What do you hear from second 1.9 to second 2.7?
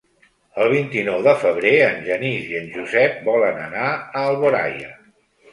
Genís i